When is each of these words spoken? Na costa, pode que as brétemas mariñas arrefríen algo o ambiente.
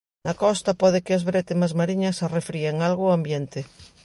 Na 0.25 0.33
costa, 0.43 0.71
pode 0.81 0.99
que 1.05 1.13
as 1.17 1.25
brétemas 1.29 1.75
mariñas 1.79 2.21
arrefríen 2.25 2.75
algo 2.87 3.03
o 3.07 3.15
ambiente. 3.17 3.59